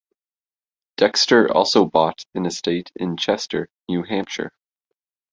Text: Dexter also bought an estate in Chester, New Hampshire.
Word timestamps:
Dexter 0.97 1.53
also 1.53 1.85
bought 1.85 2.25
an 2.33 2.47
estate 2.47 2.91
in 2.95 3.17
Chester, 3.17 3.69
New 3.87 4.01
Hampshire. 4.01 4.51